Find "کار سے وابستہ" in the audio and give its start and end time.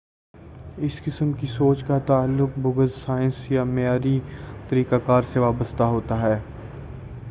5.05-5.83